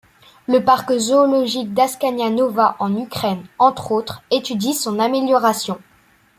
Le 0.47 0.57
parc 0.65 0.97
zoologique 0.97 1.75
d'Askaniya-Nova 1.75 2.75
en 2.79 2.97
Ukraine, 2.97 3.45
entre 3.59 3.91
autres, 3.91 4.23
étudie 4.31 4.73
son 4.73 4.97
amélioration. 4.97 5.79